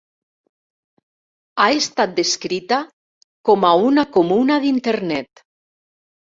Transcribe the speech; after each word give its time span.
Ha 1.61 1.67
estat 1.81 2.17
descrita 2.21 2.81
com 3.51 3.69
a 3.71 3.73
una 3.93 4.09
comuna 4.19 4.61
d'internet. 4.67 5.49